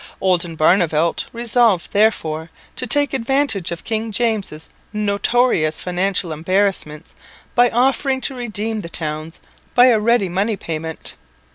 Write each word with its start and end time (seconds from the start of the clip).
Oldenbarneveldt 0.19 1.25
resolved 1.31 1.91
therefore 1.91 2.49
to 2.75 2.87
take 2.87 3.13
advantage 3.13 3.71
of 3.71 3.83
King 3.83 4.11
James' 4.11 4.67
notorious 4.91 5.79
financial 5.83 6.31
embarrassments 6.31 7.13
by 7.53 7.69
offering 7.69 8.19
to 8.21 8.33
redeem 8.33 8.81
the 8.81 8.89
towns 8.89 9.39
by 9.75 9.89
a 9.89 9.99
ready 9.99 10.27
money 10.27 10.57
payment. 10.57 11.13